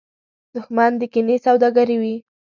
[0.53, 2.15] دښمن د کینې سوداګر وي